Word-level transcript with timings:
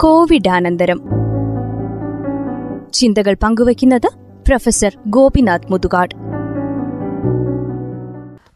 കോവിഡാനന്തരം. 0.00 1.00
ചിന്തകൾ 2.92 3.36
പങ്കുവയ്ക്കുന്നത് 3.42 4.06
പ്രൊഫസർ 4.46 4.98
ഗോപിനാഥ് 5.06 5.72
മുതുകാട്. 5.72 6.14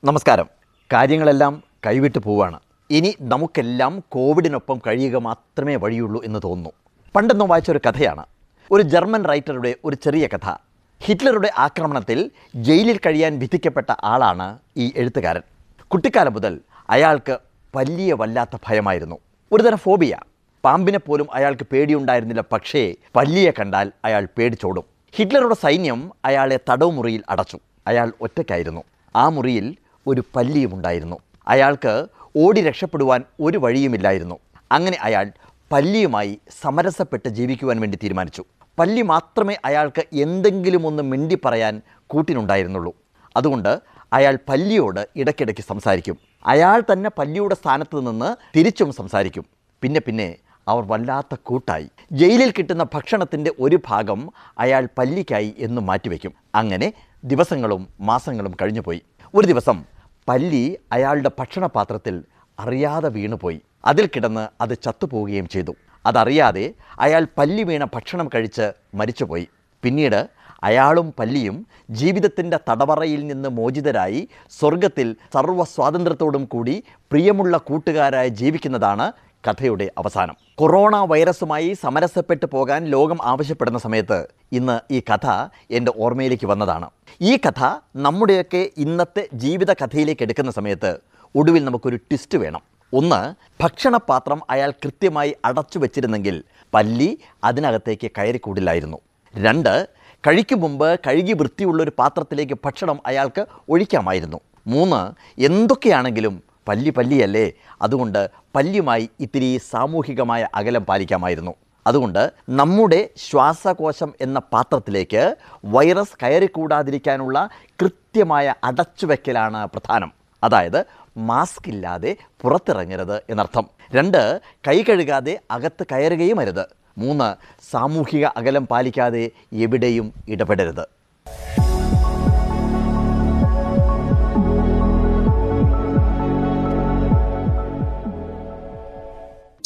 നമസ്കാരം. 0.05 0.47
കാര്യങ്ങളെല്ലാം 0.93 1.63
കൈവിട്ടു 1.87 2.19
പോവാണ്. 2.19 2.61
ഇനി 2.91 3.15
നമുക്കെല്ലാം 3.21 4.03
കോവിഡിനൊപ്പം 4.09 4.81
കഴിയുക 4.87 5.17
മാത്രമേ 5.17 5.77
വഴിയുള്ളൂ 5.77 6.25
എന്ന് 6.25 6.41
തോന്നുന്നു. 6.45 6.71
പണ്ടെന്നും 7.17 7.49
വായിച്ച 7.49 7.71
ഒരു 7.71 7.81
കഥയാണ്. 7.89 8.25
ഒരു 8.71 8.83
ജർമ്മൻ 8.83 9.25
റൈറ്ററുടെ 9.25 9.75
ഒരു 9.85 9.97
ചെറിയ 9.97 10.27
കഥ. 10.27 10.55
ഹിറ്റ്ലറുടെ 11.01 11.51
ആക്രമണത്തിൽ 11.59 12.31
ജയിലിൽ 12.55 12.97
കഴിയാൻ 12.97 13.39
വിധിക്കപ്പെട്ട 13.39 13.95
ആളാണ് 14.05 14.59
ഈ 14.77 14.93
എഴുത്തുകാരൻ. 14.97 15.43
കുട്ടിക്കാലം 15.89 16.33
മുതൽ 16.33 16.61
അയാൾക്ക് 16.91 17.39
വലിയ 17.77 18.13
വല്ലാത്ത 18.13 18.57
ഭയമായിരുന്നു. 18.69 19.17
ഒരുതരം 19.53 19.77
ഫോബിയ. 19.77 20.17
പാമ്പിനെ 20.65 20.99
പോലും 20.99 21.29
അയാൾക്ക് 21.33 21.67
പേടിയുണ്ടായിരുന്നില്ല. 21.73 22.45
പക്ഷേ 22.53 22.95
പല്ലിയെ 23.17 23.51
കണ്ടാൽ 23.51 23.93
അയാൾ 24.05 24.29
പേടിച്ചോടും. 24.39 24.85
ഹിറ്റ്ലറുടെ 25.13 25.55
സൈന്യം 25.55 26.11
അയാളെ 26.25 26.59
തടവ് 26.71 26.91
മുറിയിൽ 26.91 27.23
അടച്ചു. 27.29 27.59
അയാൾ 27.87 28.13
ഒറ്റയ്ക്കായിരുന്നു. 28.21 28.83
ആ 29.17 29.29
മുറിയിൽ 29.29 29.77
ഒരു 30.07 30.23
പല്ലിയും 30.37 30.75
ഉണ്ടായിരുന്നു. 30.75 31.19
അയാൾക്ക് 31.49 32.07
ഓടി 32.37 32.61
രക്ഷപ്പെടുവാൻ 32.61 33.23
ഒരു 33.41 33.59
വഴിയുമില്ലായിരുന്നു. 33.59 34.39
അങ്ങനെ 34.73 34.99
അയാൾ 35.01 35.33
പല്ലിയുമായി 35.73 36.39
സമരസപ്പെട്ട് 36.63 37.29
ജീവിക്കുവാൻ 37.29 37.81
വേണ്ടി 37.81 37.99
തീരുമാനിച്ചു. 38.03 38.45
പല്ലി 38.79 39.03
മാത്രമേ 39.03 39.57
അയാൾക്ക് 39.65 40.05
എന്തെങ്കിലും 40.13 40.87
ഒന്ന് 40.87 41.03
മിണ്ടി 41.03 41.39
പറയാൻ 41.45 41.83
കൂട്ടിനുണ്ടായിരുന്നുള്ളൂ. 42.07 42.95
അതുകൊണ്ട് 43.37 43.81
അയാൾ 44.13 44.39
പല്ലിയോട് 44.49 45.09
ഇടയ്ക്കിടയ്ക്ക് 45.17 45.63
സംസാരിക്കും. 45.63 46.19
അയാൾ 46.47 46.83
തന്നെ 46.93 47.11
പല്ലിയുടെ 47.19 47.55
സ്ഥാനത്ത് 47.55 48.11
നിന്ന് 48.11 48.59
തിരിച്ചും 48.59 48.93
സംസാരിക്കും. 48.93 49.47
പിന്നെ 49.83 50.01
പിന്നെ 50.01 50.37
അവർ 50.69 50.85
വല്ലാത്ത 50.87 51.37
കൂട്ടായി. 51.43 51.91
ജയിലിൽ 52.13 52.51
കിട്ടുന്ന 52.51 52.87
ഭക്ഷണത്തിന്റെ 52.95 53.53
ഒരു 53.61 53.79
ഭാഗം 53.89 54.33
അയാൾ 54.59 54.89
പല്ലിക്കായി 54.99 55.55
എന്ന് 55.59 55.81
മാറ്റിവെക്കും. 55.81 56.33
അങ്ങനെ 56.55 56.93
ദിവസങ്ങളും 57.25 57.89
മാസങ്ങളും 58.01 58.55
കഴിഞ്ഞുപോയി. 58.63 59.03
ഒരു 59.35 59.47
ദിവസം 59.47 59.85
പല്ലി 60.29 60.79
അയാളുടെ 60.93 61.31
ഭക്ഷണപാത്രത്തിൽ 61.39 62.25
അറിയാതെ 62.61 63.09
വീണുപോയി. 63.09 63.61
അതിൽ 63.85 64.07
കിടന്ന് 64.07 64.49
അത് 64.61 64.79
ചത്തുപോവുകയും 64.83 65.49
ചെയ്തു. 65.49 65.75
അതറിയാതെ 66.07 66.75
അയാൾ 67.01 67.27
പല്ലി 67.39 67.63
വീണ 67.63 67.85
ഭക്ഷണം 67.85 68.31
കഴിച്ച് 68.35 68.73
മരിച്ചുപോയി. 68.95 69.49
പിന്നീട് 69.83 70.29
അയാളും 70.63 71.15
പല്ലിയും 71.19 71.67
ജീവിതത്തിന്റെ 71.91 72.59
തടവറയിൽ 72.71 73.27
നിന്ന് 73.27 73.49
മോചിതരായി 73.49 74.29
സ്വർഗത്തിൽ 74.51 75.17
സർവ 75.35 75.65
സ്വാതന്ത്ര്യത്തോടും 75.65 76.45
കൂടി 76.45 76.85
പ്രിയമുള്ള 76.91 77.57
കൂട്ടുകാരായി 77.57 78.29
ജീവിക്കുന്നതാണ് 78.29 79.13
കഥയുടെ 79.49 79.91
അവസാനം. 79.99 80.37
കൊറോണ 80.55 80.97
വൈറസുമായി 80.97 81.73
സമരസപ്പെട്ടു 81.73 82.47
പോകാൻ 82.53 82.85
ലോകം 82.85 83.19
ആവശ്യപ്പെടുന്ന 83.23 83.79
സമയത്ത് 83.79 84.27
ഇന്ന് 84.53 84.93
ഈ 84.93 85.01
കഥ 85.01 85.27
എന്റെ 85.71 85.93
ഓർമ്മയിലേക്ക് 85.97 86.47
വന്നതാണ്. 86.47 86.91
ഈ 87.21 87.37
കഥ 87.37 87.65
നമ്മുടെയൊക്കെ 87.97 88.71
ഇന്നത്തെ 88.77 89.29
ജീവിത 89.35 89.73
കഥയിലേക്ക് 89.73 90.23
എടുക്കുന്ന 90.23 90.51
സമയത്ത് 90.51 90.99
ഒടുവിൽ 91.35 91.65
നമുക്കൊരു 91.65 91.97
ട്വിസ്റ്റ് 91.97 92.39
വേണം. 92.39 92.63
ഒന്ന് 92.93 93.35
ഭക്ഷണപാത്രം 93.63 94.43
അയാൾ 94.51 94.71
കൃത്യമായി 94.71 95.37
അടച്ചു 95.45 95.79
വെച്ചിരുന്നെങ്കിൽ 95.79 96.45
പല്ലി 96.75 97.19
അതിനകത്തേക്ക് 97.45 98.11
കയറിക്കൂടില്ലായിരുന്നു. 98.19 98.99
രണ്ട് 99.35 99.89
കഴിക്കും 100.27 100.61
മുമ്പ് 100.61 101.01
കഴുകി 101.07 101.33
വൃത്തിയുള്ള 101.33 101.83
ഒരു 101.83 101.93
പാത്രത്തിലേക്ക് 101.99 102.57
ഭക്ഷണം 102.65 103.01
അയാൾക്ക് 103.07 103.47
ഒഴിക്കാമായിരുന്നു. 103.69 104.41
മൂന്ന് 104.67 105.01
എന്തൊക്കെയാണെങ്കിലും 105.41 106.52
പല്ലി 106.69 106.91
പല്ലിയല്ലേ 106.91 107.53
അതുകൊണ്ട് 107.83 108.31
പല്ലിയുമായി 108.57 109.11
ഇത്തിരി 109.21 109.61
സാമൂഹികമായ 109.71 110.49
അകലം 110.55 110.85
പാലിക്കാമായിരുന്നു. 110.85 111.55
അതുകൊണ്ട് 111.87 112.33
നമ്മുടെ 112.49 113.11
ശ്വാസകോശം 113.17 114.15
എന്ന 114.21 114.39
പാത്രത്തിലേക്ക് 114.39 115.37
വൈറസ് 115.65 116.19
കയറിക്കൂടാതിരിക്കാനുള്ള 116.23 117.49
കൃത്യമായ 117.83 118.55
അടച്ചുവെക്കലാണ് 118.65 119.67
പ്രധാനം. 119.67 120.13
അതായത് 120.45 120.87
മാസ്ക് 121.17 121.69
ഇല്ലാതെ 121.69 122.17
പുറത്തിറങ്ങരുത് 122.43 123.17
എന്നർത്ഥം. 123.31 123.67
രണ്ട് 123.95 124.41
കൈ 124.69 124.83
കഴുകാതെ 124.83 125.41
അകത്ത് 125.51 125.87
കയറുകയും 125.93 126.41
അരുത്. 126.41 126.65
മൂന്ന് 126.99 127.29
സാമൂഹിക 127.71 128.25
അകലം 128.27 128.67
പാലിക്കാതെ 128.67 129.31
എവിടെയും 129.53 130.13
ഇടപെടരുത്. 130.29 130.85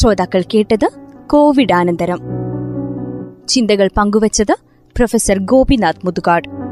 ശ്രോതാക്കൾ 0.00 0.44
കേട്ടത് 0.54 0.88
കോവിഡാനന്തരം. 1.26 2.20
ചിന്തകൾ 3.48 3.90
പങ്കുവച്ചത് 3.96 4.56
പ്രൊഫസർ 4.96 5.38
ഗോപിനാഥ് 5.38 6.06
മുതുകാട്. 6.06 6.65